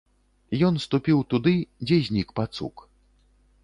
[0.69, 1.55] Ён ступіў туды,
[1.87, 2.75] дзе знік пацук.